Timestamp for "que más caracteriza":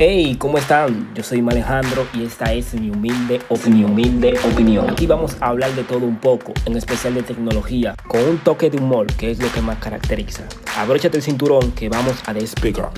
9.50-10.44